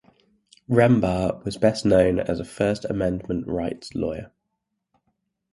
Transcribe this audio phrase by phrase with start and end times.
[0.67, 4.31] Rembar was best known as a First Amendment rights lawyer.